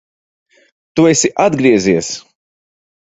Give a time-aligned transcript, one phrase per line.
[0.95, 2.11] Tu esi atgriezies!